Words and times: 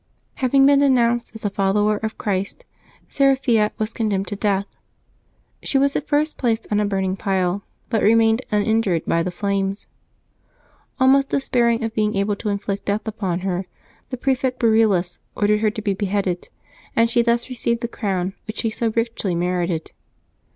Hav 0.37 0.55
ing 0.55 0.65
been 0.65 0.79
denounced 0.79 1.29
as 1.35 1.45
a 1.45 1.51
follower 1.51 1.97
of 1.97 2.17
Christ, 2.17 2.65
Seraphia 3.07 3.71
was 3.77 3.93
condemned 3.93 4.25
to 4.29 4.35
death. 4.35 4.65
She 5.61 5.77
was 5.77 5.95
at 5.95 6.07
first 6.07 6.39
placed 6.39 6.65
on 6.71 6.79
a 6.79 6.85
burning 6.87 7.15
pile, 7.15 7.61
but 7.87 8.01
remained 8.01 8.41
uninjured 8.51 9.05
by 9.05 9.21
the 9.21 9.29
flames. 9.29 9.85
Almost 10.99 11.29
de 11.29 11.37
spairing 11.37 11.83
of 11.85 11.93
being 11.93 12.15
able 12.15 12.35
to 12.37 12.49
inflict 12.49 12.85
death 12.85 13.07
upon 13.07 13.41
her, 13.41 13.67
the 14.09 14.17
prefect 14.17 14.59
Berillus 14.59 15.19
ordered 15.35 15.59
her 15.59 15.69
to 15.69 15.83
be 15.83 15.93
beheaded, 15.93 16.49
and 16.95 17.07
she 17.07 17.21
thus 17.21 17.47
received 17.47 17.81
the 17.81 17.87
crown 17.87 18.33
which 18.47 18.57
she 18.61 18.71
so 18.71 18.91
richly 18.95 19.35
merited. 19.35 19.91